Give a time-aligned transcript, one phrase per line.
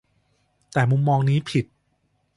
[0.73, 1.65] แต่มุมมองนี้ผิด